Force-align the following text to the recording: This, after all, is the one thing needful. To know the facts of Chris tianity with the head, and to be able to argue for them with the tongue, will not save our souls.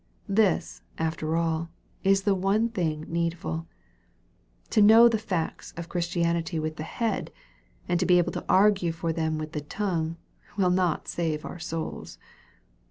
This, 0.29 0.81
after 0.97 1.35
all, 1.35 1.69
is 2.03 2.23
the 2.23 2.33
one 2.33 2.69
thing 2.69 3.05
needful. 3.07 3.67
To 4.71 4.81
know 4.81 5.07
the 5.07 5.19
facts 5.19 5.73
of 5.77 5.89
Chris 5.89 6.07
tianity 6.07 6.59
with 6.59 6.77
the 6.77 6.81
head, 6.81 7.31
and 7.87 7.99
to 7.99 8.07
be 8.07 8.17
able 8.17 8.31
to 8.31 8.45
argue 8.49 8.91
for 8.93 9.13
them 9.13 9.37
with 9.37 9.51
the 9.51 9.61
tongue, 9.61 10.17
will 10.57 10.71
not 10.71 11.07
save 11.07 11.45
our 11.45 11.59
souls. 11.59 12.17